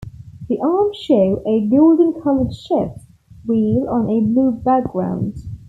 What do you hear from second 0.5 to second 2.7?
arms show a gold-colored